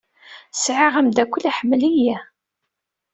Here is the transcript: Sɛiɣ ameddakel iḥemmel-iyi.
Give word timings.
Sɛiɣ 0.53 0.93
ameddakel 0.99 1.43
iḥemmel-iyi. 1.49 2.17